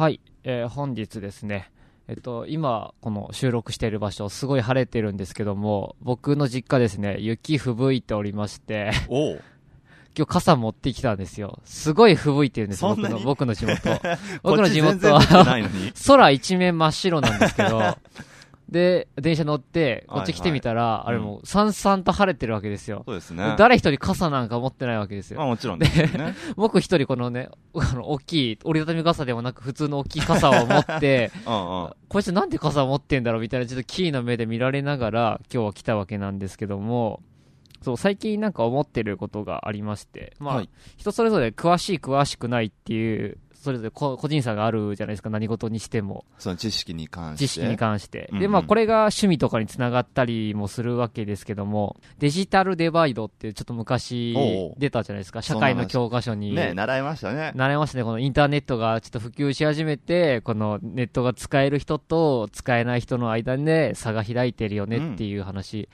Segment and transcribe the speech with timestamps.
[0.00, 1.70] はい、えー本日ですね、
[2.08, 8.92] えっと、今、この収録している場所、すごい晴れてるんですけども、僕の実家ですね、雪吹雪いておりまして、
[10.16, 11.58] 今日傘持ってきたんですよ。
[11.66, 13.90] すごい吹雪いてるんです、僕の、 僕の地元。
[13.90, 14.00] こ
[14.42, 15.20] 僕の地元は
[16.06, 17.98] 空一面真っ白なんですけど、
[18.70, 23.02] で、電車乗って、こっち来てみたら、はいはいあれもう、さんさんと晴れてるわけですよ。
[23.04, 23.56] そうですね。
[23.58, 25.38] 誰一人傘なんか持ってないわけですよ。
[25.38, 26.34] まあもちろんでね。
[26.56, 31.90] 僕一人このね、あの、大きい、折りたたみ傘でもなく普通の大きい傘を持って、 うんうん。
[32.08, 37.22] こいつなんで傘を持ってんだろうみたいなちょっとキーな目で見られながら今日は来たわけなんですけども、
[37.82, 46.24] そう、最近なんか思ってることがありまして、まあ、はい人それぞれ詳しい詳しくないっていう、それぞれ個個人差があるじゃないですか、何事にしても。
[46.38, 47.46] その知識に関して。
[47.46, 48.20] 知識に関して。
[48.20, 54.34] で、うんうんまあ、これが趣味とかにつながったりもするわけですけども、デジタルデバイドってちょっと昔
[54.78, 56.54] 出たじゃないですか、社会の教科書に。
[56.54, 57.52] ね、習いましたね。
[57.54, 65.88] 習いましたね、このインターネットがちょっと普及し始めて、このネットが使える人と使えない人の間で差が開いてるよねっていう話。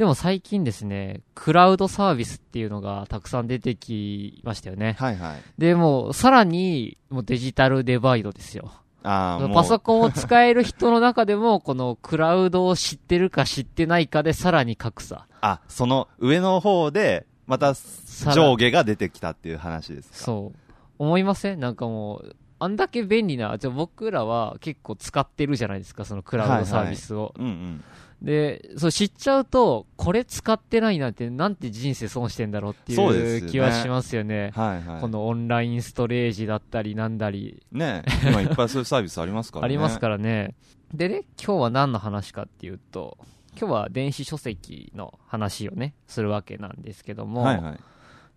[0.00, 4.96] でも最近ですね、クラウドサービスっていうのがたくさん出てきましたよね。
[4.98, 5.42] はいはい。
[5.58, 8.72] で、もうさらにもうデジタルデバイドですよ。
[9.02, 9.46] あ。
[9.52, 15.26] パソコンを使える人の中でも、このクラウドを知ってるか知ってないかでさらに格差。
[15.42, 20.16] あ、その上の方で、また上下が出てきたっていう話ですか？
[20.16, 20.72] そう。
[20.98, 21.60] 思いません？
[21.60, 27.34] なんかもう、あんだけ便利な、じゃあ僕らは結構使ってるじゃないですか、そのクラウドサービスを。
[27.38, 27.84] うんうん。
[28.22, 34.52] で、そう知っちゃうと、これ使ってないなんて、なんて人生損してんだろうっていう気はしますよね。
[34.54, 35.00] はいはい。
[35.00, 39.64] このオンラインストレージだったりなんだり、ね、今いっぱいそういうサービスありますからね。
[39.64, 40.54] ありますからね。
[40.92, 43.16] でね、今日は何の話かっていうと、
[43.58, 47.80] 今日は電子書籍の話をね、するわけなんですけども、はいはい。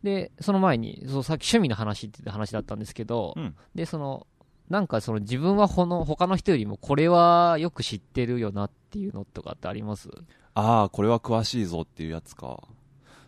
[0.01, 4.27] で、その前に、そうさっき趣味の話って話だったんですけど、うんで、その、
[4.69, 10.09] なんかその自分はほの他の人よりもこれはよく知ってるよなっていうのとかってあります？
[10.53, 12.61] ああ、これは詳しいぞっていうやつか。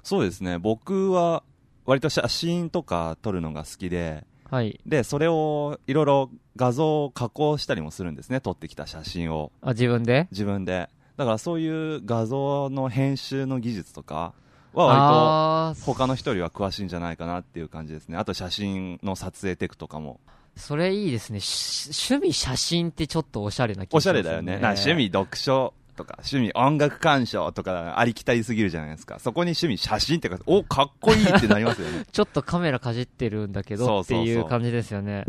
[0.03, 0.59] そうですね。
[0.59, 1.43] 僕は、
[1.85, 4.79] 割と写真とか撮るのが好きで、はい。
[4.85, 8.41] で、それをいろいろ画像を加工したりもするんですね。
[8.41, 9.51] 撮ってきた写真を。
[9.61, 10.27] あ、自分で？
[10.31, 10.89] 自分で。
[11.17, 14.33] だからそういう画像の編集の技術とか
[14.73, 18.17] は割と他の人よりは詳しいんじゃないかなっていう感じですね。
[18.17, 20.19] あと写真の撮影テクとかも。
[20.55, 21.39] それいいですね。
[21.39, 24.55] し趣味写真ってちょっとおしゃれな気がおしますしゃれだよね。
[24.55, 29.19] 趣味読書とか、趣味音楽鑑賞とかありきたりすぎるじゃないですか。
[29.19, 32.05] そこに趣味写真ってか、お、かっこいいってなりますよね。
[32.11, 35.25] ちょっとカメラかじってるんだけどってそうそうそういう感じですよね。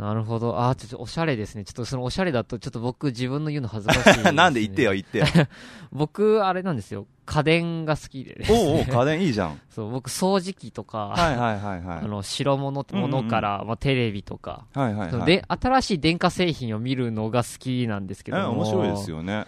[0.00, 0.58] なるほど。
[0.58, 1.64] あー、ちょっとおしゃれですね。
[1.64, 4.32] ちょっとそのおしゃれだと、ちょっと僕自分の言うの恥ずかしいね。
[4.32, 5.26] なんで言ってよ、言ってよ。
[5.92, 7.06] 僕、あれなんですよ。
[7.26, 8.46] 家電が好きでね。
[8.48, 9.60] おうおう、家電いいじゃん。
[9.68, 11.98] そう、僕掃除機とか、はいはいはいはい。
[11.98, 15.26] あの、白物ものから、まあ、テレビとか、はいはいはい。
[15.26, 18.62] で、新しい電化製品を見るのが好きなんですけえども。
[18.62, 19.10] 面白いです。
[19.10, 19.44] よね。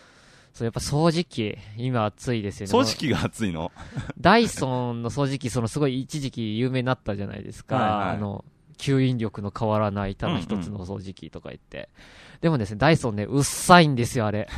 [0.52, 2.72] そう、やっぱ掃除機、今熱いですよね。
[2.74, 3.72] 掃除機が熱いの？
[4.20, 7.76] ダイソンの掃除機、そのすごい一時期有名になったじゃないですか。
[7.76, 8.44] はいはいあの、
[8.78, 11.88] 吸引力の変わらないただ一つの掃除機とか言って。
[12.40, 14.48] でもですね、ダイソンね、うっさいんですよ、あれ。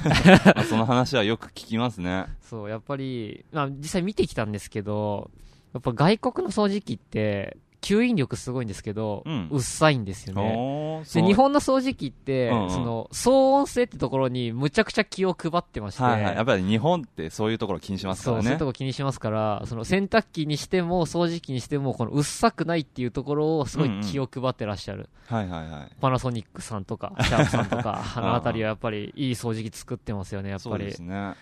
[0.55, 2.27] あ その話はよく聞きますね。
[2.41, 5.31] そう、やっぱり、まあ実際見てきたんですけど、
[5.75, 11.03] やっぱ外国の掃除機って、吸引力すごいんですけど、うんうっさいんですよね。
[11.12, 16.37] で、日本の掃除機って、うんうんその、騒音性ってところにむちゃくちゃ気を配ってまして、はいはい。
[16.37, 18.65] やっぱり日本ってそういうところ気にしますかそう、そういうらねと。
[18.65, 25.11] こ気にしますから、その洗濯機にしても掃除機にしても、このうっさくないっていうところをすごい気を配ってらっしゃる。
[25.28, 25.97] はいはいはい。
[26.01, 30.87] パナソニックさんとか、シャープさんとか、 あのあたりはやっぱりいい掃除機作ってますよね、やっそうぱり。
[30.87, 31.34] ですね。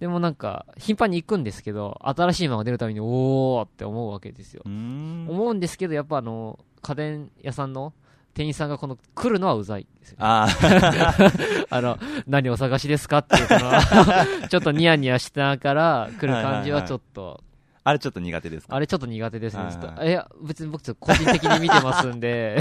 [0.00, 4.62] でもなんか、頻繁に行くんですけど、新しいものが出るために、おーって思うわけですよ。
[4.66, 7.92] 思うんですけど、やっぱあの、家電屋さんの
[8.34, 10.16] 店員さんがこの、来るのはうざいですよ。
[10.20, 10.48] あ
[11.70, 17.40] あの、何お探しですかっていう、この、ちょっとニヤニヤしながら来る感じはちょっと、
[17.86, 18.74] あれちょっと苦手ですか？
[18.76, 19.62] あれちょっと苦手ですね。
[19.62, 22.58] はいはいちょっといや、別に僕ちょっと個人的に見てますんで、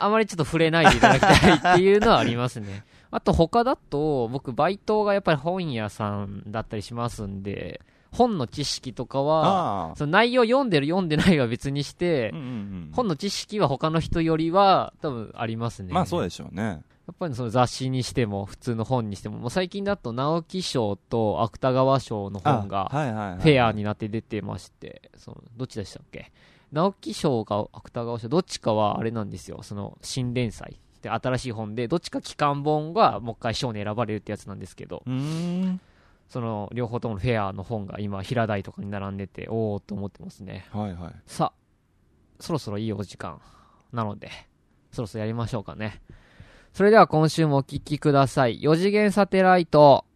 [0.00, 2.84] あまりちょっと触れないでいただきたいっていうのはありますね。
[3.14, 7.80] あと他だと、僕バイトがやっぱり本屋さんだったりしますんで、
[8.10, 9.94] 本の知識とかは。
[9.96, 12.90] その内容読んでる読んでないは別にしてうん、うんうん。
[12.92, 15.92] 本の知識は他の人よりは多分ありますね。
[15.92, 16.62] まあそうでしょうね。
[16.62, 22.88] やっぱりその雑誌にしても、普通の本にしても、もう最近だと直木賞と芥川賞の本が。
[22.90, 26.32] フェアになって出てまして、そのどっちでしたっけ？
[26.72, 35.02] 直木賞か芥川賞、どっちかはあれなんですよ、その新連載で新しい本で、どっちか期間本がもう一回賞に選ばれるってやつなんですけど。
[36.28, 40.66] その両方ともフェアの本が今、平台とかに並んでて、おーっと思ってますね。
[40.72, 41.14] はいはい。
[41.26, 43.40] さあ、そろそろいいお時間
[43.92, 44.30] なので、
[44.90, 46.02] そろそろやりましょうかね。
[46.72, 48.60] それでは今週もお聴きください。
[48.60, 50.06] 4次元サテライト。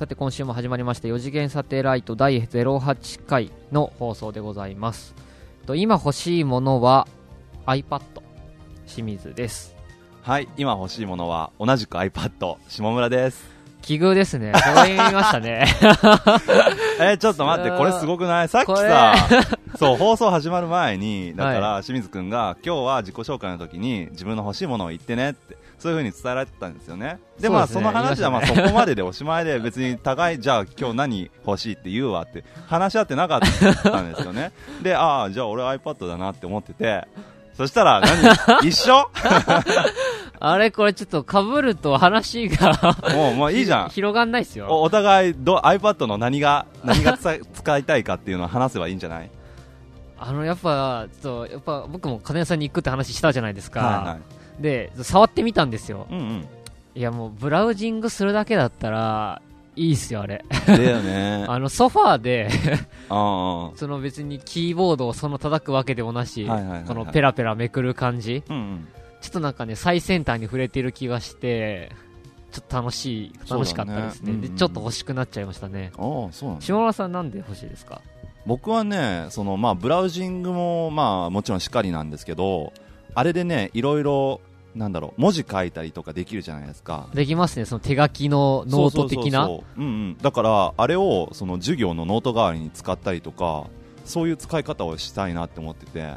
[0.00, 5.14] さて今週も始まりました4次元サテライト第08回の放送でございます。
[5.66, 7.06] と今欲しいものは
[7.66, 8.00] iPad
[8.86, 9.76] 清水です。
[10.22, 13.44] はい、今欲しいものは同じく iPad、下村です。
[13.82, 14.54] 奇遇ですね。
[14.64, 15.66] 揃いましたね。
[16.98, 18.48] えーちょっと待って、これすごくない？
[18.48, 19.14] さっきこさ、
[19.78, 27.18] そう、放送始まる前に、だから、清水くんが、今日は自己紹介の時に、自分の欲しいものを言ってねって、そういう風に伝えられてたんですよね。
[27.40, 33.40] で、まあ、その話はまあ、そこまででおしまいで、別に互い、じゃあ今日何欲しいって言うわって、話し合ってなかっ
[33.82, 34.52] たんですよね。
[34.82, 37.08] で、ああ、じゃあ俺 iPad だなって思ってて、
[37.56, 38.10] そしたら何、
[38.68, 39.10] 一緒？
[40.42, 40.70] あれ？
[40.70, 43.88] これちょっと被ると話がもう、もういいじゃん。
[43.90, 44.66] 広がんないっすよ。
[44.70, 49.30] おお互いど iPad の何が何が使いたいかっていうのを話せばいいんじゃない？
[50.18, 53.80] あの、やっぱ、ちょっと、やっぱ僕も家電屋さんに行くって話したじゃないですか。
[53.80, 54.18] は
[54.60, 56.06] で、触ってみたんですよ。
[56.10, 56.48] いはいうん
[56.92, 59.40] いやもう、ブラウジングするだけだったら、
[59.76, 60.44] いいっすよ、あれ。
[60.68, 62.48] うんだよねあ あの、ソファーで、
[63.08, 68.42] あ その別にキーボードをその叩くわけでもなし、はいはいこのペラペラめくる感じ。
[68.48, 68.88] うんうん
[69.20, 71.92] ちょっとなんかね、最先端に触れてる気がして、
[72.52, 74.32] ちょっと楽しい、楽しかったですね。
[74.32, 75.92] ねうんうんで、ちょっと欲しくなっちゃいましたね。
[75.94, 78.00] そうなんだ下村さんなんで欲しいですか？
[78.46, 82.72] 僕はねそのまあブラウジングもまあもちろんしっかりなんですけど
[83.14, 84.40] あれでねいろいろ
[84.74, 87.08] なんだろう文字書いたりとかできるじゃないですか。
[87.14, 89.48] できますね、その手書きのノート的な。
[90.22, 93.66] だからあれをその授業のノート代わりに使ったりとか
[94.04, 96.14] そういう使い方をしたいなって思ってて。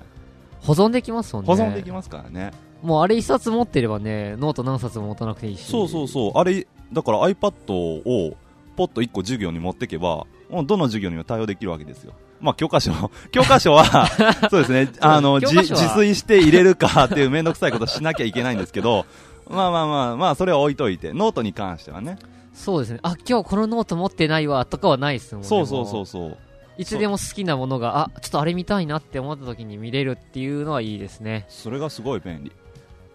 [0.61, 1.47] 保存できますもんね。
[1.55, 2.51] 保存できますからね。
[2.81, 5.69] もうあれ一冊持ってればね、ノート何冊も持たなくていいし。
[5.69, 6.31] そうそうそう。
[6.35, 8.37] あれだから iPad を
[8.75, 12.13] ポッと1個授業に持ってけばもうどの授業にも対応できるわけですよ
[12.43, 12.91] まあ教科書。
[13.31, 14.07] 教科書は
[14.51, 14.89] そうですね。
[14.99, 19.05] あの自炊して入れるかっていう面倒くさいことしなきゃいけないんですけど
[19.49, 22.19] まあまあまあまあそれは置いといてノートに関してはね。
[22.53, 22.99] そうですね。
[23.01, 25.47] あ、今日このノート持ってないわ、とかはないですもんね。
[25.47, 26.37] そうそうそうそう。
[26.77, 31.45] いつでも好きなものが、あ、ちょっとあれ見たいなって思った時に見れるっていうのはいいですね。
[31.49, 32.51] それがすごい便利。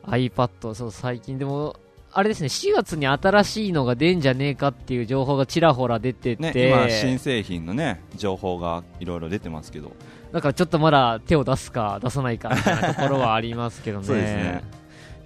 [0.07, 1.77] iPad、そう、最近でも、
[2.13, 9.93] あれですね、4月に新しいのが出んじゃねえかっていう情報がちらほら出てて、ね今新製品のね情報がいろいろ出てますけど
[10.33, 14.05] だからちょっとまだ手を出すか出さないかみたいなところはありますけどね。
[14.07, 14.63] そうですね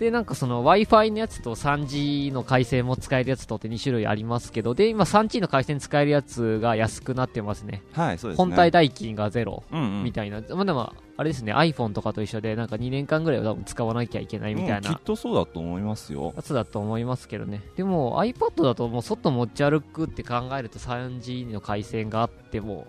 [0.02, 7.84] で、なんかその Wi-Fi のやつと 3G の回線も使えるやつとって2種類ありますけど、で、今 3G の回線使えるやつが安くなってますね。
[7.92, 10.42] はいそうですね本体代金がゼロうんうんみたいな。
[10.50, 17.62] まあでも、あれですね、iPhone とかと一緒で、なんか2年間ぐらいは多分使わなきゃいけないみたいなうんきっとそうだと思いますよやつだと思いますけどね。
[17.76, 22.88] でも iPad だともう外持ち歩くって考えると 3G の回線があっても、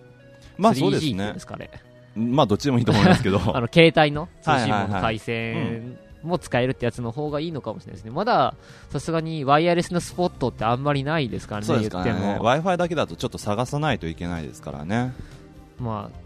[0.57, 1.69] まあそう 3G ですねですかね。
[2.15, 8.11] まあどっちでもいいと思いますけど あの、携帯の通信網の回線も使えるってやつの方がいいのかもしれないですね。
[8.11, 8.55] まだ、
[8.89, 12.43] さすがにワイヤレスのスポットってあんまりないですからね、そうですか言ってねも。
[12.43, 15.13] w i f i だけだとちょっと探さないといけないですからね
[15.79, 16.17] まあ、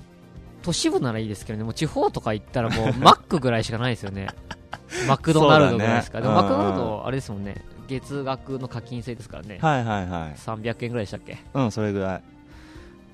[0.61, 4.27] 都市部ならいいですけどね、もう地方とか行ったらもう、 マックぐらいしかないですよね。
[5.07, 6.21] マクドナルドぐらいですか。
[6.21, 9.59] でもマクドナルド、あれですもんね、月額の課金制ですからね。
[9.61, 11.33] はいはいはい300円ぐらいでしたっけ？
[11.33, 12.37] いうんそれぐらい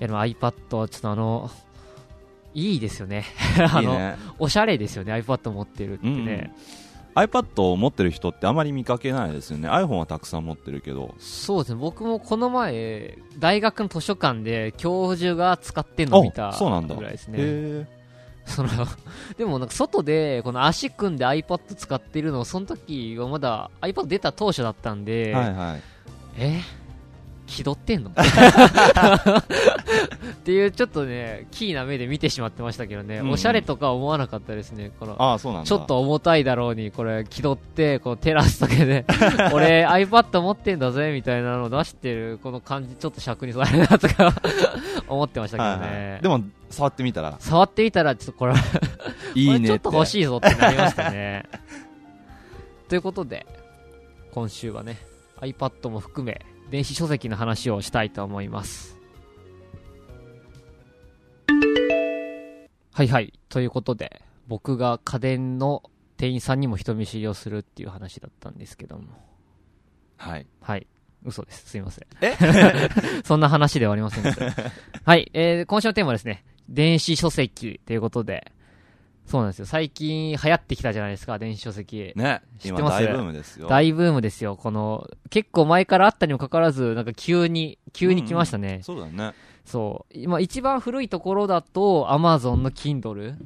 [0.00, 1.50] や、でも iPad、ちょっとあの、
[2.54, 3.24] いいですよね。
[3.58, 4.16] あの、いいね。
[4.38, 6.54] おしゃれですよね、iPad 持ってるってね。
[7.14, 9.68] iPad を持ってる人ってあまり見かけないですよね。
[9.68, 11.14] iPhone はたくさん持ってるけど。
[11.18, 16.94] そうですね、僕もこの前、大学の図書館で教授が使ってんのを見たあそうなんだ。
[16.94, 17.38] ぐらいですね。
[17.40, 17.86] へ
[18.46, 18.68] その、
[19.38, 25.82] でもなんか外で、この足組んで iPad 使ってるの、その時はまだ iPad 出た当初だったんで、えはいはい。
[26.36, 26.60] え？
[27.46, 28.10] 気取ってんの？
[28.10, 28.14] っ
[30.44, 33.26] ていうちょっとね、キーな目で見てしまってましたけどね、うん。
[33.26, 34.92] うんおしゃれとか思わなかったですね。
[34.98, 35.68] このああそうなんだ。
[35.68, 39.04] ちょっと重たいだろうに、これ気取って、このテラスとかで、
[39.52, 44.34] 俺 iPad 持ってんだぜ、みたいなのを出してる、この感じちょっと尺にされるなとか
[45.08, 45.92] 思ってましたけどね。
[45.92, 46.22] はいはい。
[46.22, 47.36] でも触ってみたら？
[47.38, 48.54] 触ってみたら、ちょっとこれ、
[49.34, 51.44] いいねちょっと欲しいぞってなりましたね。
[52.88, 53.46] ということで、
[54.32, 54.98] 今週はね、
[55.40, 56.40] iPad も含め、
[56.70, 58.98] 電子書籍の話をしたいと思います。
[62.92, 63.32] はいはい。
[63.48, 65.82] ということで、僕が家電の
[66.16, 69.04] 店員さんにも人見知りをするっていう話だったんですけども。
[70.16, 70.86] はいはい。
[71.24, 71.70] 嘘です。
[71.70, 72.06] すいません。
[72.20, 72.36] え？
[73.24, 74.24] そんな話ではありません。
[75.04, 75.30] はい。
[75.32, 78.52] えー、今週のテーマはですね、電子書籍ということで、
[79.26, 79.66] そうなんですよ。
[79.66, 82.12] 最近流行ってきたじゃないですか、電子書籍。
[82.14, 82.42] ね。
[82.58, 83.02] 知ってます？
[83.02, 83.68] 今大ブームですよ。
[83.68, 84.56] 大ブームですよ。
[84.56, 88.80] この、結構前からあったにもかかわらず、なんか急に、急に来ましたね。
[88.82, 89.32] そうだね。
[89.64, 90.12] そう。
[90.14, 93.36] 今、一番古いところだと、アマゾンの Kindle。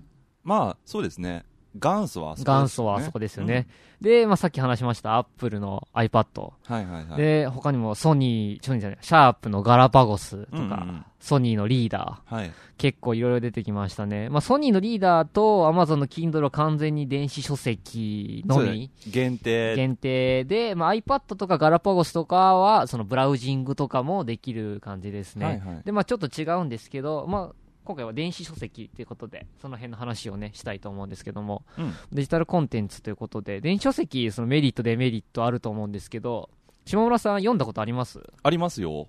[0.43, 1.45] まあ、そうですね。
[1.75, 3.67] 元祖はあそこですよね元祖はあそこですよね。
[4.01, 6.27] で、まあ、さっき話しました、アップルの iPad。
[6.41, 7.17] うんはいはいはい。
[7.17, 12.35] で、他にもソニー、ソニーじゃない、シャープのガラパゴスとか、うんうんうんソニーのリーダー。
[12.35, 12.53] はい。
[12.77, 14.29] 結構いろいろ出てきましたね。
[14.31, 19.75] まあ、ソニーのリーダーと Amazon の Kindle は完全に電子書籍のみ限定。
[19.75, 25.45] 限定で、まあ、iPad とかガラパゴスとかは、そのブラウジングとかもできる感じですね。
[25.45, 31.95] はいはいで、まあ、ちょっと違うんですけど、まあ、今回は電子書籍ということで、その辺の話をね、したいと思うんですけども、うん。
[32.13, 36.51] デジタルコンテンツということで、電子書籍、そのメリット、デメリットあると思うんですけど、
[36.85, 38.21] 下村さん読んだことあります？
[38.43, 39.09] ありますよ。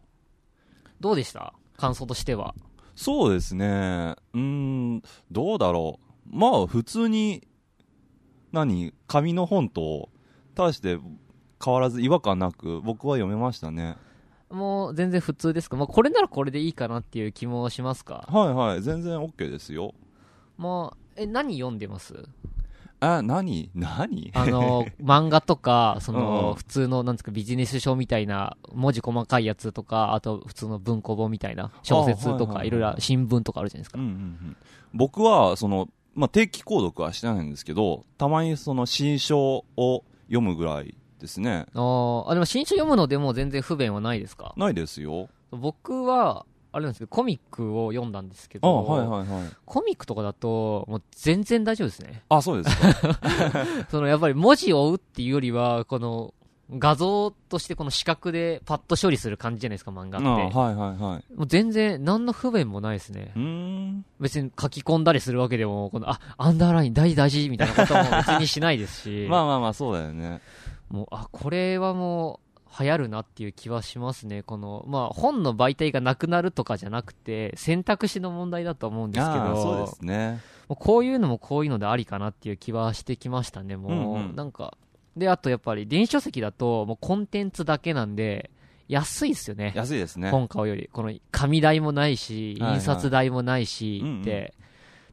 [1.01, 1.53] どうでした？
[1.75, 2.55] 感想としては。
[2.95, 4.15] そうですね。
[4.33, 6.29] うーん、どうだろう。
[6.31, 7.45] まあ、普通に、
[8.53, 10.07] 何、紙の本と、
[10.55, 10.97] 大して
[11.61, 13.97] 変わらず違和感なく、僕は読めましたね。
[14.51, 15.77] もう全然普通ですか？
[15.77, 18.25] まあ、これならこれでいいかなっていう気もしますか？
[18.31, 19.93] はいはい、全然 OK ですよ。
[20.57, 22.13] まあ、え、何読んでます？
[23.01, 23.69] あ、何？
[23.75, 24.29] 何？
[24.33, 33.99] あの、 漫画とか、その、ん普通の、なんですか、ビジネス書みたいな、文字細かいやつとか、あと、普通の文庫本みたいな、小説とか、いろいろ新聞とかあるじゃないですか。
[33.99, 34.05] うん。
[34.05, 34.57] うんうん。
[34.93, 41.65] 僕は、その、まあ、定期購読はしてないんですけど、たまにその新書を読むぐらいですね。
[41.73, 44.53] あーあ、でも新書読むのでも全然不便はないですか？
[44.57, 45.29] ないですよ。
[45.51, 49.49] 僕は、あれなんですけど、コミックを読んだんですけあ、ど、はいはいはい。
[49.65, 52.21] コミックとかだと、もう全然大丈夫ですね。
[52.29, 53.17] あ、そうですか。
[53.89, 56.33] その、やっぱり文字を追うっていうよりは、この、
[56.71, 60.27] 画像としてこの視覚でパッと処理する感じじゃないですか、漫画って。
[60.27, 61.35] あはいはいはい。
[61.35, 63.39] もう全然、何の不便もないですねう。
[63.39, 64.05] ーん。
[64.19, 70.41] 別に書き込んだりするわけでも、この、あ、アンダーライン大事大事みたいなことも別にしないですし、 まあまあまあ、そうだよね。
[70.89, 74.43] もう、あ、これはもう、流行るなっていう気はしますね。
[74.43, 80.39] この、まあ、本の媒体がなくなるとかじゃなくて、選択肢の問題だと思うんですけど、そうですね。
[80.67, 83.91] もうこういうのもこういうのでありかなっていう気はしてきましたね、もう。
[83.91, 84.77] うんうんなんか、
[85.17, 88.51] で、あとやっぱり電子書籍だと、もうコンテンツだけなんで、
[88.87, 89.73] 安いですよね。
[89.75, 90.31] 安いですね。
[90.31, 90.89] 本買うより。
[90.91, 94.53] この紙代もないし、印刷代もないし、って。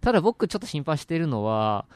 [0.00, 1.86] ただ僕ちょっと心配してるのは、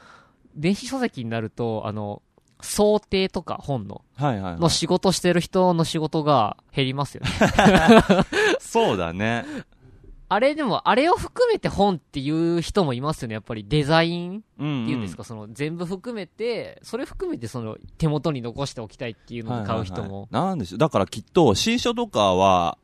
[0.55, 2.21] 電子書籍になると、あの、
[2.61, 4.59] 想定とか本の、はいはい、はい。
[4.59, 7.29] の仕事してる人の仕事が減りますよね。
[8.59, 9.45] そうだね。
[10.33, 13.33] あれでも、あれを含めて本っていう人もいますよね。
[13.33, 14.39] やっぱりデザイン。
[14.39, 19.99] っていうんですか、その全部含めて、それ含めてその手元に残しておきたいっていうのを買う人も。
[20.01, 20.77] はいはいはいなんでしょう。
[20.77, 22.77] だからきっと、新書とかは、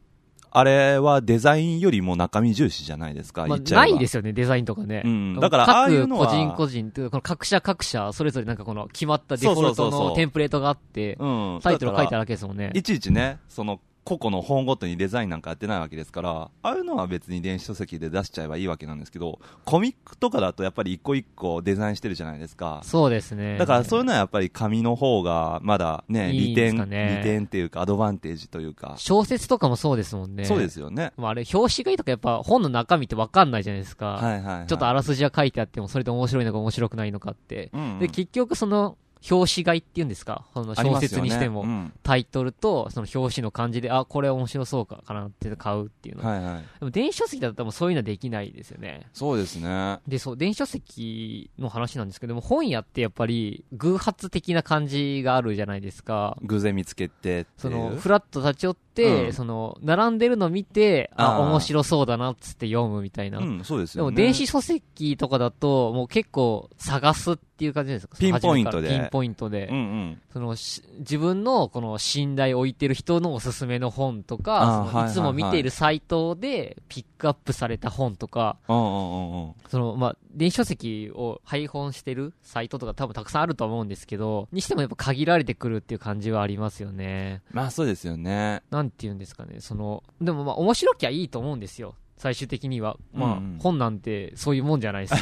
[0.51, 3.45] あれはデザインよりも中身重視じゃないですか。
[3.47, 5.03] まあ、ないですよね、デザインとかね。
[5.05, 11.59] うんだからああいうのは各個人個人っていうか、この各社各社、それぞれなんかこの決まったデフォルトのテンプレートがあって、うん。
[11.61, 12.71] タイトル書いてあるだけですもんねら。
[12.73, 22.79] いちいちね、その、個々の本ごとにデザインなんかやってないわけですから、ああいうのは別に電子書籍で出しちゃえばいいわけなんですけど、コミックとかだとやっぱり一個一個デザインしてるじゃないですか。
[22.83, 23.57] そうですね。
[23.57, 30.45] だからそういうのはやっぱり紙の方がまだね、いい利点、利点っていうかアドバンテージというか、小説とかもそうですもんね。
[30.45, 31.11] そうですよね。
[31.17, 34.13] まああれ、表紙がいいとかやっぱ本の中身ってわかんないじゃないですか。
[34.13, 34.67] はいはい、はい。
[34.67, 37.69] ちょっとあらすじは書いてあっても、それで面白いのか面白くないのかって。
[37.73, 38.97] うんうんで、結局その、
[39.29, 40.45] 表紙買いっていうんですか？
[40.53, 46.27] その小説にしても、うんタイトルとその表紙の感じで、あ、これ面白そうかかなって買うっていうの。
[46.27, 46.63] はいはい。
[46.79, 49.07] でも電子書籍だったらそういうのはできないですよね。
[49.13, 49.99] そうですね。
[50.07, 56.37] で、そう、電子書籍の話なんですけども、本屋ってやっぱり偶発的な感じがあるじゃないですか。
[56.43, 57.45] 偶然見つけて。
[57.57, 63.39] その、フラッと立ち寄って、うんその、並んでるの見て、あ、面白そうだなっつって読むみたいな。
[63.39, 64.11] うん、そうですでも。
[64.11, 68.17] 電子書籍とかだと、もう結構探すっていう感じですか？
[68.17, 69.67] ピンポイントでピンポイントで。
[69.67, 70.21] うんうん。
[70.31, 78.57] そのし、自分のこの信頼を置いてる人のおすすめの本とあか、いつも見ているサイトでピックアップされた本とか。
[78.67, 87.41] その、まあ、電子書籍を配本してるサイトとか多分たくさんあると思うんですけど、にしてもやっぱ限られてくるっていう感じはありますよね。
[87.51, 88.61] まあそうですよね。
[88.69, 91.95] なんて言うんですかね、その、でもまあ面白きゃいいと思うんですよ。
[92.17, 92.97] 最終的には。
[93.13, 95.21] まあ、うんうん本なんてそういうもんじゃないです。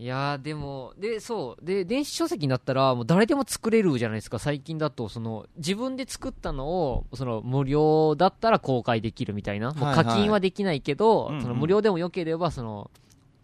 [0.00, 1.64] いやー、でも、で、そう。
[1.64, 4.38] で、電子書籍になったら、もう誰でも作れるじゃないですか。
[4.38, 9.72] 最近だと、その、自分で作ったのを、その、無料だったら公開できるみたいな。
[9.72, 12.90] はいはい課金はできないけど、うんうんその、無料でも良ければ、その、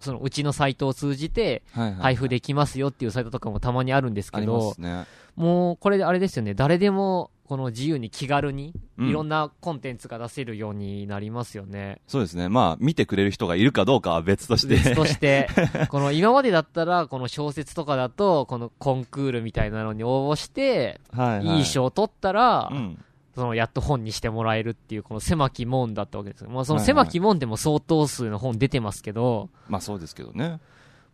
[0.00, 1.94] その、うちのサイトを通じて、はいはい。
[1.94, 5.04] 配布できますよっていうサイトとかもたまにあるんですありまけど、すね。
[5.34, 12.00] もう、これであれですよね、誰でもこの自由に気軽に、うんいろんなコンテンツが出せるようになりますよね。
[12.06, 12.48] そうですね。
[12.48, 14.74] まあ、見てくれる人がいるかどうかは別として。
[14.76, 15.48] 別として、
[15.90, 21.58] この今までだったら、この小説とかだと、このコンクールみたいなのに応募して、はい、はい。
[21.58, 22.98] いい賞を取ったら、うん。
[23.34, 26.48] そのやっと本にしてもらえるっていう、この狭き門だったわけですよ。
[26.48, 30.58] まあそのはいはい狭き門でも相当数の本出てますけど、まあそうですけどね。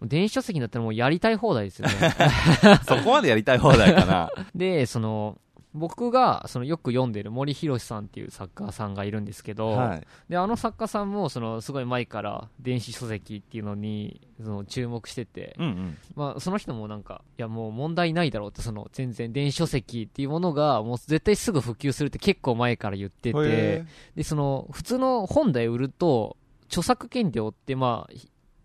[0.00, 1.94] 電子書籍だったらもうやりたい放題ですよね。
[2.86, 4.30] そこまでやりたい放題かな。
[4.54, 5.38] で、その、
[5.75, 10.07] 僕が、そのよく読んでる森博さんっていう作家さんがいるんですけど、はい。
[10.29, 15.99] で、あの作家さんも、その、すごい前から電子書籍っていうのに、その、注目してて、うんうん。
[16.14, 26.37] まあ、その人もなんか、いや、もう問題ないだろうって、その、全然電子書籍っていうものが、もう絶対すぐ普及するって結構前から言っててへ、で、その、普通の本で売ると、
[26.67, 28.14] 著作権料って、まあ、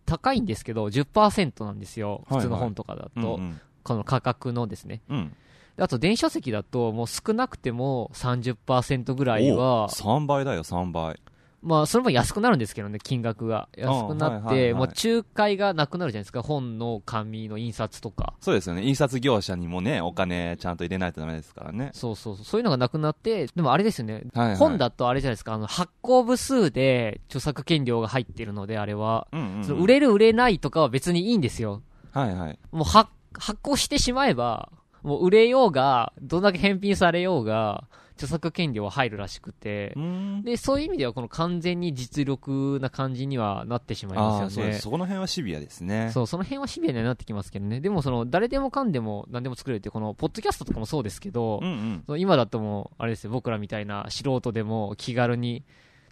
[0.05, 2.23] 高いんですけど、10%なんですよ。
[2.29, 3.61] はいはい普通の本とかだと、うんうん。
[3.83, 5.01] この価格のですね。
[5.09, 5.35] うん。
[5.77, 11.19] であと、電子書籍だと、もう少なくても30%ぐらいはお、3倍だよ、3倍。
[11.61, 13.67] まあ、それも安くなるんですけどね、金額が。
[13.75, 18.33] 安くなって、もう仲介がなくなるじゃないですか、本の紙の印刷とか。
[18.41, 18.83] そうですよね。
[18.83, 21.91] 印刷業者にもね、お金ちゃんと入れないとダメですからね。
[21.93, 24.57] そうそうそう、そういうのがなくなって、でもあれですよね、はい、はい。
[24.57, 29.27] 本だとあれじゃないですか、あの、発行部数で著作権料が入ってるので、あれは。
[29.31, 29.63] うんうん、うん。
[29.63, 31.81] その売れる売れないとかは別にいいんですよ。
[32.11, 32.59] はいはい。
[32.71, 34.69] もう発、発行してしまえば、
[35.07, 37.85] もう売れようが、どんだけ返品されようが、
[38.17, 40.41] 著作権料は入るらしくてう、ん。
[40.43, 46.09] で、そういう意味ではこの完全に実力な感じにはなってしまいますよねそこの辺はシビアですね。
[46.13, 47.79] そう、その辺はシビアにはなってきますけどね。
[47.79, 52.19] でもその、誰でもかんでも何でも作れるって、この、ポッドキャストとかもそうですけど、うんうん。
[52.19, 55.63] 今だともう、あれですよ、僕らみたいな素人でも気軽に、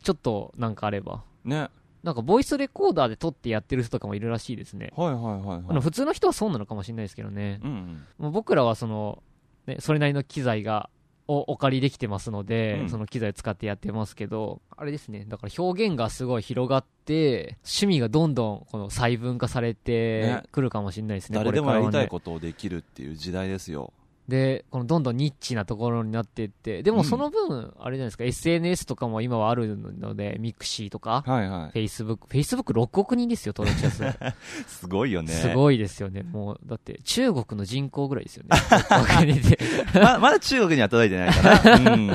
[0.03, 1.23] ちょっとなんかあれば。
[1.43, 1.69] ね。
[2.05, 4.93] なんか、ボイスレコーダーで撮ってやってる人とかもいるらしいですね。
[4.95, 5.61] はいはいはいあはい。
[5.73, 7.59] の普通の人はそうなのかもしれないですけどね。
[7.63, 8.05] うんうん。
[8.19, 9.23] もう僕らはその、
[9.65, 10.89] ね、それなりの機材が、
[11.27, 23.91] をお借りできてますので、うんその機材を使ってやってますけど、あれですね、だから表現がすごい広がって、趣味がどんどんこの細分化されてねくるかもしれないですね、誰でもやりたいことをできるっていう時代ですよ。
[24.27, 34.03] で、このどんどんニッチなところになっていって、でうんもその分、あれじゃないですか、SNS とかも今はあるので、 mixi とか、はいは Facebook、Facebook 6億人ですよ、登録者数。
[34.03, 34.07] い。
[34.67, 35.31] すごいよね。
[35.31, 36.23] すごいですよね。
[36.23, 38.49] もう、だって、中国の人口ぐらいですよね。
[38.49, 39.59] 6億人で
[40.01, 41.93] ままだ中国には届いてないかな。
[41.93, 42.11] うん。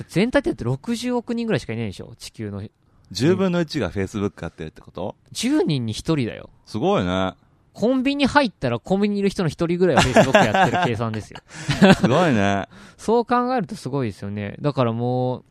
[0.08, 2.62] 全体って60億人ぐらいしかいないでしょ地球の。
[3.12, 6.50] 10分の1が Facebook やってるってこと？10人に1人だよ。
[6.66, 7.34] すごいね。
[7.74, 11.40] コンビニ入ったらコンビニにいる人の1人ぐらいは Facebook やってる計算ですよ。
[11.48, 12.68] すごいね。
[12.96, 14.56] そう考えるとすごいですよね。
[14.60, 15.44] だからもう、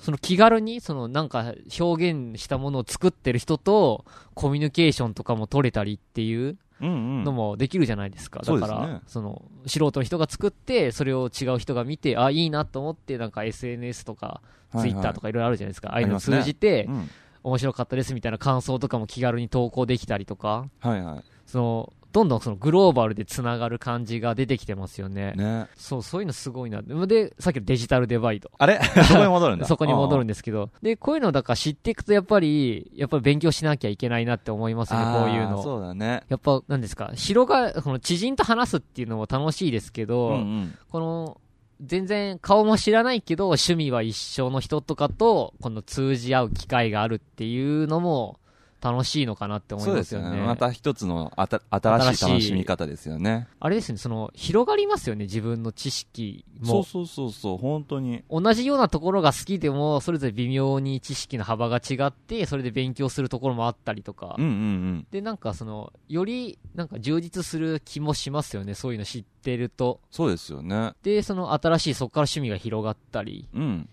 [0.00, 7.24] その気軽に、そのなんか表現したものを作ってる人とコミュニケーションとかも取れたりっていううんうん。
[7.24, 8.40] のもできるじゃないですか。
[8.44, 15.88] そうですねだから、その素人の人が作って、それを違う人が見て、あ、いいなと思って、なんか SNS とか、はいはい Twitter とかいろいろあるじゃないですか。
[15.88, 17.10] ああいうのをありますね通じて、うん。
[17.42, 25.34] 面白かったですみたいな感想とかも気軽に投稿できたりとか、はいはその、どんどんそのグローバルで繋がる感じが出てきてますよね。
[25.34, 25.38] い。
[25.38, 25.66] ね。
[25.76, 26.80] そう、そういうのすごいな。
[26.82, 28.50] で、さっきのデジタルデバイド。
[28.56, 28.80] あれ？
[29.04, 29.66] そこに戻るんだ。
[29.66, 30.70] そこに戻るんでですけど。
[30.82, 35.62] で、こういうのだから知っていくとやっぱり、やっぱり勉強しなきゃいけないなって思いますね、こういうの。
[35.62, 36.22] そうだね。
[36.28, 40.74] やっぱ、なんですか、広が、この知人と話すっていうのも楽しいですけど、うんうん。
[40.90, 41.40] この、
[41.80, 48.38] 全然顔も知らないけど、趣味は一緒の人とかと、この通じ合う機会があるっていうのも
[48.80, 50.00] 楽しいのかなって思いまよね。
[50.00, 50.40] ですすよね。
[50.40, 53.48] また一つのあた新しい楽しみ方ですよね。
[53.60, 56.66] あれですね、その、広がりますよね、自分の知識も。
[56.66, 58.22] そうそうそうそう、本当に。
[58.30, 64.36] 同じようなところが好きでも、それぞれ微妙に知識の幅が違って、それで勉強するところもあったりとか。
[64.38, 65.06] うんうんうん。
[65.10, 70.00] で、なんかその、より、なんか充実する気もしますよね、そういうの知ってると。
[70.10, 70.92] そうですよね。
[71.02, 73.88] で、その新しいそこから趣味が広がったりうん。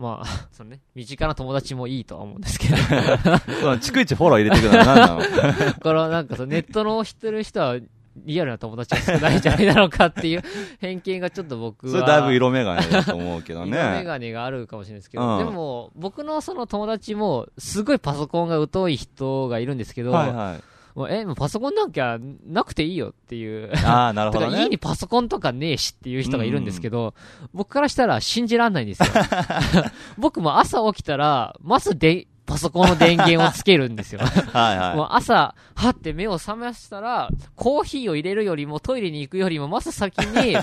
[0.00, 2.74] まあ、 そのね、身近な友達もいいとは思うんですけど。
[3.76, 5.20] 逐一フォロー入れてくるのは何なの？
[5.20, 7.76] だからなんかそのネットの知ってる人は、
[8.16, 10.42] リアルな友達が少ないんじゃないだろうかっていう
[10.80, 11.92] 偏見がちょっと僕は。
[11.92, 14.02] それだいぶ色眼鏡だと思うけど 色眼ね。
[14.04, 20.60] 鏡があるかもしれないですけど、うんでも、僕のその友達も、すごいパソコンが疎い人がいるんですけど、はいはい。
[20.94, 23.70] もうえ、もうパソコンなんかなくていいよっていう。
[23.84, 24.58] ああ、なるほどね。
[24.62, 27.14] 家にパソコンとかねえしっていう人がいるんですけど、
[27.52, 29.08] 僕からしたら信じらんないんですよ。
[30.18, 34.20] 僕も朝起きたら、まずで、パソコンの電源をつけるんですよ。
[34.20, 34.96] はいはい。
[34.96, 40.56] もう朝、はって目を覚ましたら、コーヒーを入れるよりもトイレに行くよりも、まず先に、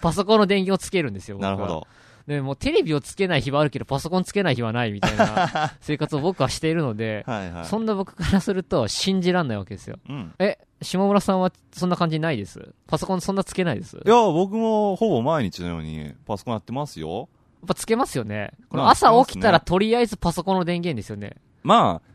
[0.00, 1.36] パソコンの電源をつけるんですよ。
[1.36, 1.86] なるほど。
[2.28, 7.64] でもうテレビをつけない日はあるけど、パソコンつけない日はないみたいな 生活を僕はしているので、はいはい。
[7.64, 9.96] そんな僕からすると信じらんないわけですよ。
[10.06, 10.34] うん。
[10.38, 12.74] え、下村さんはそんな感じないです？
[12.86, 13.96] パソコンそんなつけないです？
[13.96, 17.30] やっいや、僕もほぼ毎日のようにパソコンやってますよ。
[17.66, 18.52] ぱつけますよね。
[18.68, 21.36] このまあ朝起きたらとりあえずパソコンの電源ですよね。
[21.62, 22.08] まあ、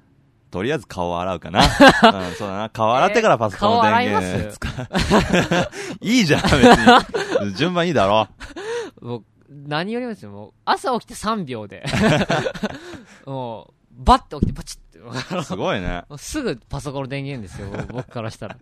[0.51, 1.61] とりあえず顔を洗うかな。
[1.65, 2.69] うん、そうだな。
[2.69, 4.87] 顔洗ってからパソコンの電源使う。
[6.05, 7.55] いいじゃん、別に。
[7.55, 8.27] 順番いいだろ。
[9.01, 9.23] もう、
[9.67, 11.83] 何よりもですよ、もう、朝起きて3秒で。
[13.25, 15.43] もう、バッて起きてパチッて。
[15.43, 16.03] すごいね。
[16.17, 18.57] すぐパソコンの電源ですよ、僕からしたら。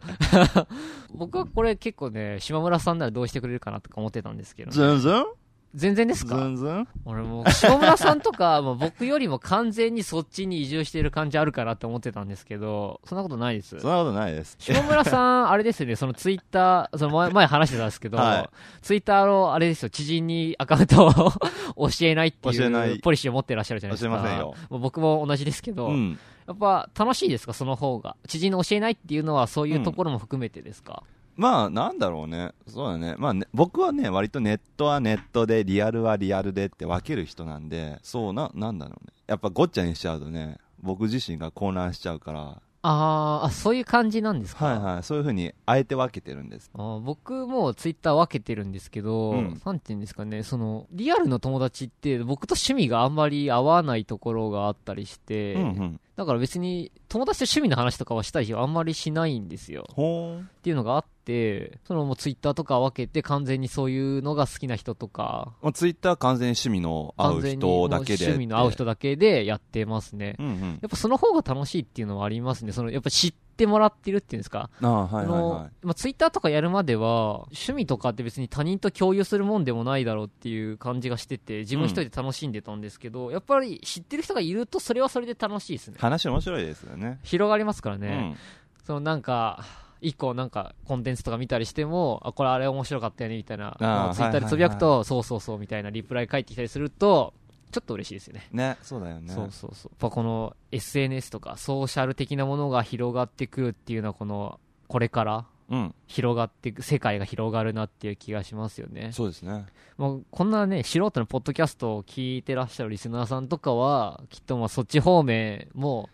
[1.14, 5.26] 僕はこれ結構ね、島村さんならどうしてくれるかなとか思ってたんですけど、ずんずん
[5.74, 6.38] 全然ですずか？
[6.48, 13.92] んずん俺もう、島村さんとか、 もう僕よりも完全にそっちに移住している感じあるかなって思ってたんですけど、そんなことないですそん。
[13.92, 14.58] なことないです。
[14.60, 18.50] 下村さん、あれですよね、そのツイッター、その前 前話してたんですけど、はい
[18.82, 21.12] ツイッターの、あれですよ、知人にアカウントを
[21.90, 24.10] 教えないっていいうポリシーを持ってらっしゃるじゃないですか。
[24.10, 26.20] 教えませんよもう僕も同じですけど、うん。
[26.48, 28.16] やっぱ楽しいですか、その方が？
[28.28, 31.04] 知人の教えないっていうのはそういうところも含めてですか、
[31.36, 32.52] まあ、なんだろうね。
[32.68, 33.16] そうだね。
[33.18, 39.14] まあね、僕はね、割とネットはネットで、リアルはリアルでって分ける人なんで、そうな、なんだろうね。
[39.28, 44.66] やっぱごっちゃにしちゃうとね、僕自身が混乱しちゃうから、あーあ、そういう感じなんですか？
[44.66, 45.04] はいはい。
[45.04, 46.72] そういうふうに、あえて分けてるんです。
[46.74, 56.00] あー僕もツイッター分けてるんですけど、うんなんて言うんですかね、その、リアルの友達って僕と趣味があんまり合わないところがあったりして、うんうん。
[56.16, 59.86] だから別に友達と趣味の話とかはしたい日はあんまりしないんですよ。
[59.92, 68.26] っていうのがあって、そのもうツイッターとか分けて完全にそういうのが好きな人とか、まあ、ツイッター完全に趣味の合う人だけで。
[68.26, 70.36] 趣味の合う人だけでやってますね。
[70.40, 70.80] うんうん。
[70.82, 72.72] やっぱその方が楽しいっていうのはありますね。
[72.74, 74.70] そのやっぱ知ってもらってるっていうんですか？
[74.82, 75.70] ああ、はいはいあのはい。
[75.84, 85.98] まあ、ツイッターとかやるまでは、趣味とかって別に他人と共有するもんでもないだろうっていう感じがしてて、自分一人で楽しんでたんですけど、やっぱり知ってる人がいるとそれはそれで楽しいですね。
[86.00, 87.20] 話面白いですよね。
[87.24, 88.36] 広がりますからね。
[88.80, 88.86] うん。
[88.86, 89.64] そのなんか、
[90.02, 93.76] 一個なんかコンテンツとか見たりしても、あ、これあれ面白かったよねみたいな、
[94.14, 97.34] ツイッターでつぶやくと、そうそうそうみたいなリプライ返ってきたりすると、
[97.72, 98.48] ちょっと嬉しいですよね。
[98.52, 99.34] ね、そうだよね。
[99.34, 99.92] そうそうそう。
[99.92, 105.96] やっぱこの SNS とかソーシャル的なものが広がってくるっていうのはこの、これからうん。
[106.06, 109.12] 広がっていく、世界が広がるなっていう気がしますよね。
[109.14, 109.66] そうですね。
[109.98, 116.10] もうこんなね、素人のポッドキャストを聞いてらっしゃるリスナーさんとかは、きっとまあそっち方面も、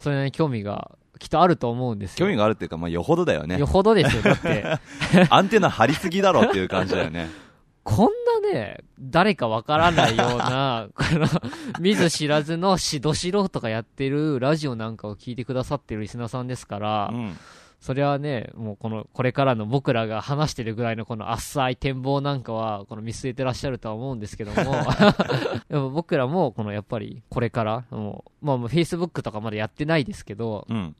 [0.00, 2.26] それなりに興味がきっとあると思うんですよ。
[2.26, 3.66] 興味があるっていうか、まあ、よほどだよねよ。
[3.66, 4.22] ほどですよ。
[4.22, 4.64] だって、
[5.30, 7.28] アンテナ張りすぎだろっていう感じだよね。
[7.86, 11.26] こんなね、誰かわからないような、 この、
[11.78, 17.36] 見ず知らずのしどしろとかやってるラジオなんかを聞いてくださってるリスナーさんですから、うん。
[17.80, 24.74] それはね、もうこの、これからの僕らが話してるぐらいのこの浅い展望なんかは、この見据えてらっしゃるとは思うんですけども、
[25.70, 30.96] でも僕らも、このやっぱり、これから、もう、まあ Facebook とかまだやってないですけど、うん。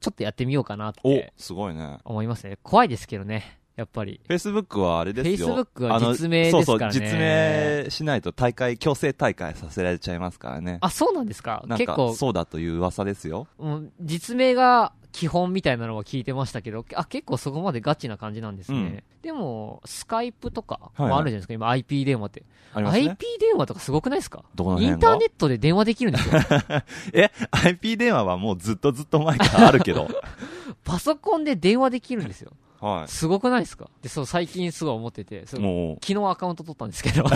[0.00, 1.98] ちょっとやってみようかなっおて、すごいね。
[2.04, 2.58] 思いますね。
[2.62, 4.20] 怖いですけどね、やっぱり。
[4.28, 5.56] Facebook はあれですよ。
[5.56, 10.78] Facebook は実名ですからねそうそう、実名しないと大会、強制大会させられちゃいますからね。
[10.80, 11.64] あ、そうなんですか？
[11.78, 13.46] 結構、そうだという噂ですよ。
[13.58, 18.78] うん実名が基本みたいなのは聞いてましたけど、あ、結構そこまでガチな感じなんですね。
[18.78, 22.40] うんでも、スカイプとかはいはいもあるじゃないですか、今 IP 電話って。
[22.40, 22.46] ね。
[22.76, 24.44] IP 電話とかすごくないですか？
[24.56, 26.40] インターネットで電話できるんですよ。
[27.12, 30.08] え、IP 電話はもうずっとずっと前からあるけど。
[30.84, 32.52] パソコンで電話できるんですよ。
[32.80, 33.88] はすごくないですか？
[34.02, 35.62] で、そう、最近すごい思ってて、そうい。
[35.62, 37.24] もう、昨日アカウント取ったんですけど、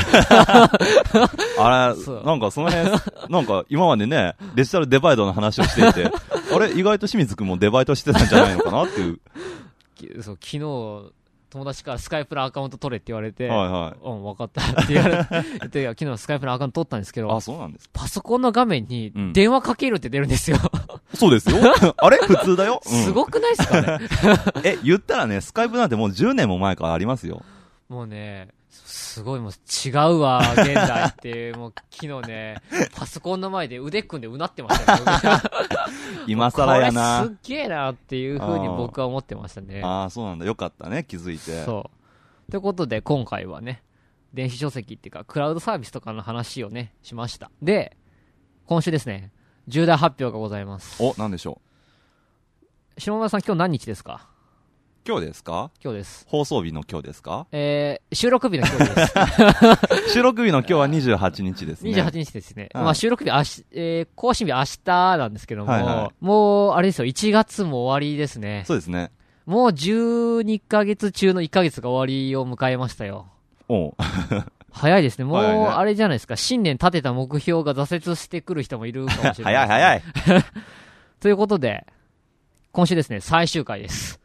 [1.59, 2.90] あれ、なんかその辺、
[3.28, 6.11] なんか今までね、デジタルデバイドの話をしていて、
[6.55, 9.20] あれ、意外と清水くんもデバイドしてたんじゃないのかなっていう。
[9.94, 11.12] きそう昨日、
[11.50, 14.09] 友達からスカイプのアカウント取れって言われて、はいはい。
[14.09, 17.90] うん、分かったって言われて、 昨日スカイプのアカウント取ったんですけどあ、、そうなんです。
[17.92, 20.57] パソコンの画面にうん電話かけるって出るんですよ。
[21.14, 21.57] そうですよ。
[21.98, 22.18] あれ？
[22.18, 22.81] 普通だよ。
[22.85, 23.98] うんすごくないですかね？
[24.64, 27.42] え、言ったらね、スカイプなんてもう10年も前からありますよ。
[27.88, 32.57] もうね、すごいもう違うわ、現代って、もう昨日ね、
[32.96, 35.40] パソコンの前で腕組んでうなってましたよ。
[36.27, 37.33] 今更やなすっ。
[37.42, 39.83] げえなっていう風に僕は思ってましたね。
[39.85, 40.46] ああ、そうなんだ。
[40.46, 41.64] よかったね、気づいて。
[41.64, 41.90] そ
[42.48, 42.51] う。
[42.51, 43.83] ということで、今回はね、
[44.33, 47.51] 電子書籍っていうか、クラウドサービスとかの話をね、しました。
[47.61, 47.96] で、
[48.66, 49.31] 今週ですね、
[49.68, 51.03] 重大発表がございます。
[51.03, 51.61] お、なんでしょ
[52.98, 54.27] 下村さん今日何日ですか？
[55.05, 55.09] う。
[55.09, 55.70] 今日ですか？
[55.83, 56.27] 今日です。
[56.29, 57.46] 放送日の今日ですか？
[57.53, 60.12] えー、収録日の今日です。
[60.14, 61.92] 収録日の今日は28日ですね。
[61.92, 62.68] 28日ですね。
[62.75, 68.64] はいまあ収録日、あし、えー、更新日明日なんですけども、はいはもう、あれですよ、1月も終わりですね。
[68.66, 69.11] そうですね。
[69.46, 73.27] もう12ヶ月中の1ヶ月が終わりを迎えましたよ。
[73.68, 73.94] おう
[74.72, 75.24] 早いですね。
[75.24, 79.98] もう、早いねあれじゃないですか、新年立てた目標が挫折してくる人もいるかもしれない、早い早い。
[79.98, 80.02] い。
[81.20, 81.87] ということで、
[82.72, 84.20] 今週ですね、最終回です。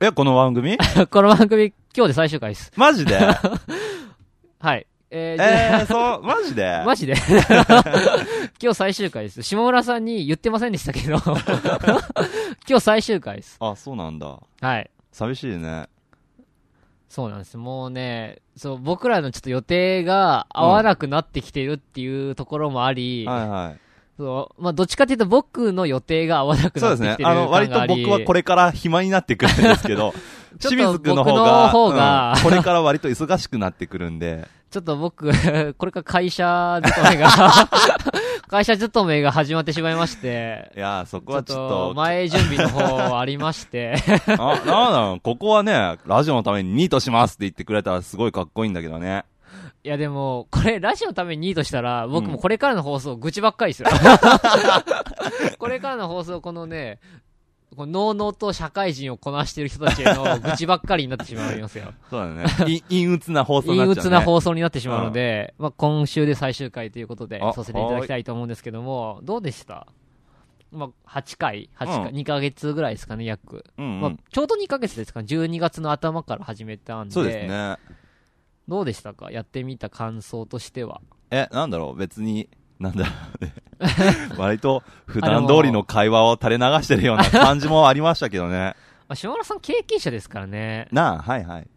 [0.00, 0.76] え、この番組？
[1.10, 2.72] この番組、今日で最終回です。
[2.76, 3.16] マジで？
[4.60, 4.86] はい。
[5.10, 6.82] えー、でえー、そう、マジで？
[6.84, 7.14] マジで？
[8.60, 9.42] 今日最終回です。
[9.44, 11.18] 下村さんに言ってませんでしたけど、
[12.68, 13.56] 今日最終回です。
[13.60, 14.40] あ、そうなんだ。
[14.60, 14.90] はい。
[15.12, 15.86] 寂しいね。
[17.14, 17.56] そうなんです。
[17.56, 23.78] もうね、そう、僕らのちょっと予定が合わなくなってきてるっていうところもあり、はいはい。
[24.18, 27.08] そう、まあ、どっちかっていうと僕の予定が合わなくそうですね。
[27.10, 30.12] なってきてるあの、割と僕はこれ、れから暇になってくるんですけど、
[30.58, 35.30] ちょっと清水くんの方が、方がうんこれから割と忙しくなってくるんで、 ちょっと僕、
[35.78, 37.28] これから会社勤めが、
[38.48, 43.94] 会社勤めが始まってしまいまして、いやー、そこはちょっとと、前準備の方ありまして、
[44.26, 49.24] あ、なんだろう、ここはね、ラジオのためにニートしますって言ってくれたらすごいかっこいいんだけどね。
[49.82, 53.88] いやでも、これラジオのためにニートしたら、僕もこれからの放送愚痴ばっかりですよ。
[55.58, 57.00] これからの放送、このね、
[57.74, 61.92] この々と社会人をこなしてる人たちへの 愚痴ばっかりになってしまいますよ。
[62.10, 62.44] そうだね。
[62.72, 63.94] い 陰鬱な放送になっちゃう、ね。
[63.96, 69.86] 陰鬱な放送になってしまうので、まあ今週で最終回ということで、あさせていただきたいと思うんですけども、どうでした？
[70.72, 73.64] まあ、8回 ?8 回、うん2ヶ月ぐらいですかね、約。
[73.76, 75.20] まあうんうん。、ちょうど2ヶ月ですか？
[75.22, 77.76] ね、12月の頭から始めたんで、そうですね。
[78.66, 79.30] どうでしたか？
[79.30, 81.00] やってみた感想としては。
[81.30, 82.48] え、なんだろう、別に、
[82.84, 83.54] なんだろうね。
[84.38, 88.74] 割と、普段通りの会話を垂れ流してるような感じもありましたけどね。
[89.08, 90.88] まあ、島村さん経験者ですからね。
[90.92, 91.68] なあ、はいはい。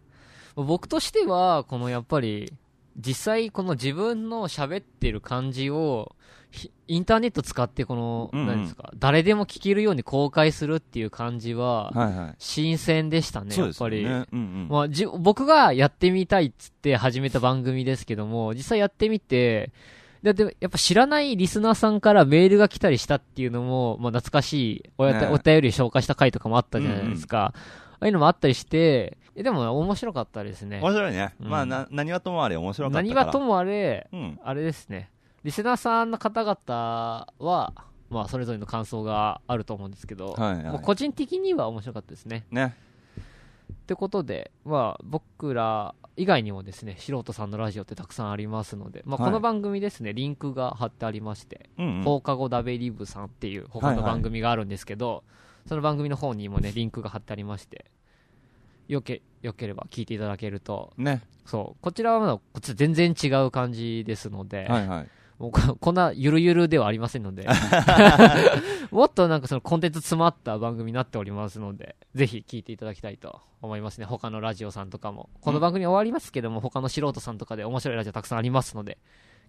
[0.54, 2.52] 僕としては、このやっぱり、
[2.96, 6.14] 実際この自分の喋ってる感じを、
[6.50, 12.34] ひインターネット使ってこの、うんうん何ですか、誰でも聞けるように公開するっていう感じは、はいはい。
[12.38, 14.02] 新鮮でしたね、やっぱり。
[14.02, 14.10] ね。
[14.32, 14.68] うんうん。
[14.70, 19.72] まあ、じ僕がやってみたいっつって始めた番組ですけども、実際やってみて、
[20.22, 27.52] だってやっぱ知らないリスナーさんからメールが来たりしたっていうのも、まあ、懐かしいおねお便り紹介した回とかもあったじゃないですか。
[28.00, 30.80] ああいうのもあったりして、えでも面白かったですね。
[30.80, 31.34] 面白いね。
[31.40, 33.02] うんまあ、な、何はともあれ面白かった。
[33.02, 34.40] 何はともあれ、うん。
[34.42, 35.10] あれですね。
[35.44, 37.72] リスナーさんの方々は、
[38.10, 42.46] まあ、それぞれの感想があると思うんですけど、はいはいもう個人的には面白かったですね。
[42.50, 42.74] ね。
[43.72, 52.02] ってことで、まあ、僕ら以外にもですね、素人さんのラジオってたくさんありますので、まあ、はいこの番組ですね、リンクが貼ってありまして、うんうん。
[52.02, 55.22] 放課後ダベリブさんっていう他の番組があるんですけど、
[55.68, 57.84] その番組の方にもね、リンクが貼ってありまして、
[58.88, 61.22] よけ、よければ聞いていただけると、ね。
[61.46, 65.08] そう、こちらはまだ、こっち全然違う感じですので、はいはい。
[65.38, 67.46] もうここんなゆるゆるではありませんので、
[68.90, 74.04] もっとなんかそのコンテンツ詰まった番組になっておりますので、ぜひ聞いていただきたいと思いますね。
[74.04, 75.30] 他のラジオさんとかも。
[75.40, 78.98] この番組終わりますけども、他の素人さんとかで面白いラジオたくさんありますので、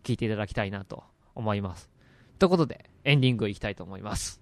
[0.04, 1.89] 聞いていただきたいなと思います。
[2.38, 4.38] ということで、エンディングいきたいと思います。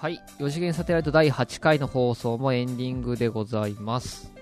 [0.00, 0.22] はい。
[0.38, 4.32] 4次元サテライト第8回の放送もエンディングでございます。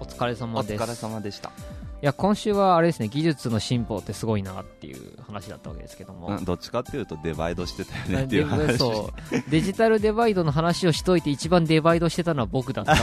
[0.00, 0.82] お疲れ様です。
[0.82, 1.50] お疲れ様でした。
[1.50, 1.52] い
[2.00, 6.36] や、今週はあれですね、技術の進歩ってすごいなっていう話だったわけですけども。
[6.36, 8.78] うんどっちかっていうとデバイドしてたよねってでいう話。
[8.78, 12.96] そうデジタルデバイドの話をしといて一番デバイドしてたのは僕だったっ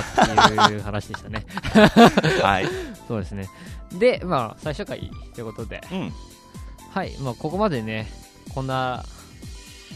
[0.68, 1.46] ていう話でしたね。
[2.44, 2.68] はい。
[3.08, 3.48] そうですね。
[3.98, 6.14] で、まあ、最初回ということで、うん。
[6.90, 8.12] はい、まあ、ここまでね、
[8.54, 9.06] こんな、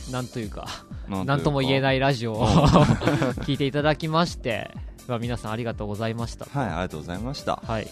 [0.10, 0.70] なんというか、
[1.08, 1.82] ななんとも言えい。
[1.82, 2.46] ないラジオをうん
[3.44, 4.72] 聞いていただきまして、
[5.08, 6.46] まあ、皆さんありがとうございました。
[6.46, 7.62] はい、ありがとうございました。
[7.66, 7.88] はい。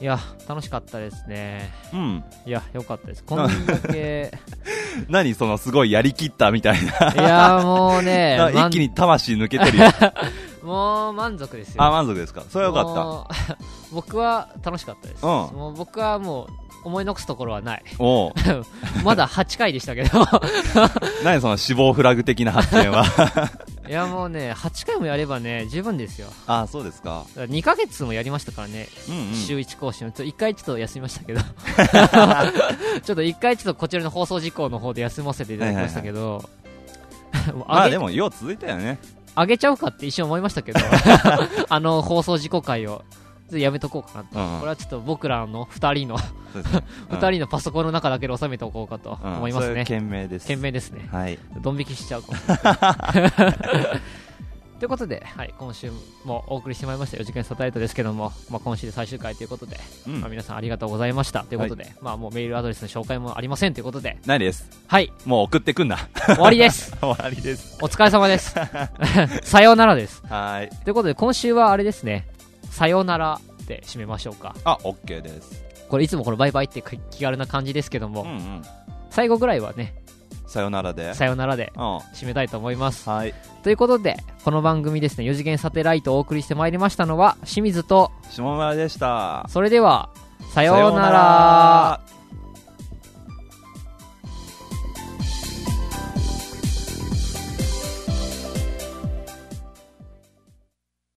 [0.00, 1.72] いや、楽しかったですね。
[1.92, 2.24] うん。
[2.46, 3.24] いや、よかったです。
[3.24, 4.30] こんだけ、
[5.10, 7.12] 何そのすごいやりきったみたいな。
[7.12, 9.84] いや、もうね、 一気に魂抜けてるよ。
[10.62, 11.82] もう満足ですよ。
[11.82, 12.42] あ、満足ですか？
[12.48, 13.28] それはよかっも
[13.90, 15.24] う僕は楽しかったです。
[15.24, 16.48] うんもう僕はもう
[16.88, 17.82] 思い残すところはない。
[19.04, 20.26] まだ8回でしたけど。
[21.22, 23.04] 何その死亡フラグ的な発言は。
[23.88, 26.28] いやもうね、8回もやればね、十分ですよ。
[26.46, 27.24] あ、そうですか。
[27.36, 29.34] 2ヶ月もやりましたからね、うんうん。
[29.34, 30.10] 週1更新。
[30.12, 31.40] ちょ1回ちょっと休みましたけど。
[31.40, 36.44] ちょっと1回ちょっとこちらの放送事項の方で休ませていただきましたけど、
[37.46, 38.98] もうまあ上げでも、よう続いたよね。
[39.36, 40.80] 上げちゃうかって一瞬思いましたけど、
[41.68, 43.04] あの放送事故回を。
[43.48, 44.38] ちょっとやめとこうかなと。
[44.38, 46.24] うんうんこれはちょっと僕らの2人の、そ
[46.60, 49.84] うですね 2人のパソコンの中だけで収めておこうかとうん思いますね。
[49.86, 50.42] それ懸命です。
[50.44, 51.08] 懸命ですね。
[51.10, 51.38] はい。
[51.62, 52.38] ドン引きしちゃうかも。
[54.78, 55.90] ということで、はい、今週
[56.24, 64.70] もお送りしてまいりました4時間サタイトですけども、まあ、今週で最終回ということで、うんまあ、皆さんありがとうございましたということで、まあ、もうメールアドレスの紹介もありませんということで、ないです。
[64.86, 65.98] はい、もう送ってくんな。
[66.26, 66.96] 終わりです。
[67.02, 67.76] 終わりです。
[67.82, 68.54] お疲れ様です。
[69.42, 70.22] さようならです。
[70.28, 70.68] はい。
[70.84, 72.28] ということで、今週はあれですね、
[72.78, 74.54] さよならで締めましょうか。
[74.62, 75.64] あ、OK です。
[75.88, 78.62] これいつもこのバイバイって気軽な感じですけども、うんうん。
[79.10, 79.96] 最後ぐらいはね、
[80.46, 81.12] さよならで。
[81.14, 81.82] さよならでうん。
[82.14, 83.10] 締めたいと思います。
[83.10, 83.34] はい。
[83.64, 89.44] ということで、この番組ですね、4次元サテライトをお送りしてまいりましたのは、清水と、下村でした。
[89.48, 90.10] それでは、
[90.50, 92.17] ささようなら。